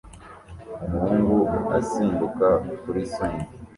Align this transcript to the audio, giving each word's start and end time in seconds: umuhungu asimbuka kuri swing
umuhungu 0.87 1.41
asimbuka 1.79 2.47
kuri 2.83 3.01
swing 3.11 3.41